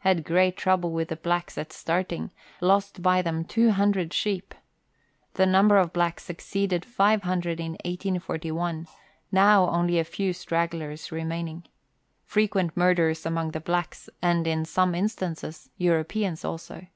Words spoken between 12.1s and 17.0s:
Frequent murders among the blacks, and, in some instances, Europeans also.